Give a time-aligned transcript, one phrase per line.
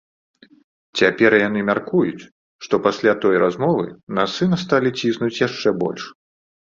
[0.99, 2.29] Цяпер яны мяркуюць,
[2.67, 3.85] што пасля той размовы
[4.21, 6.03] на сына сталі ціснуць яшчэ больш.